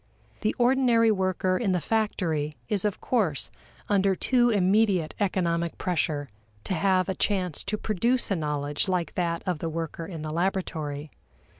The 0.39 0.55
ordinary 0.57 1.11
worker 1.11 1.59
in 1.59 1.73
the 1.73 1.79
factory 1.79 2.57
is 2.67 2.85
of 2.85 2.99
course 2.99 3.51
under 3.87 4.15
too 4.15 4.49
immediate 4.49 5.13
economic 5.19 5.77
pressure 5.77 6.27
to 6.63 6.73
have 6.73 7.07
a 7.07 7.13
chance 7.13 7.63
to 7.65 7.77
produce 7.77 8.31
a 8.31 8.35
knowledge 8.35 8.87
like 8.87 9.13
that 9.13 9.43
of 9.45 9.59
the 9.59 9.69
worker 9.69 10.07
in 10.07 10.23
the 10.23 10.33
laboratory. 10.33 11.11